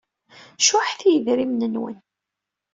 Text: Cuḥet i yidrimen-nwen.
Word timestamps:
Cuḥet 0.65 1.01
i 1.03 1.09
yidrimen-nwen. 1.11 1.97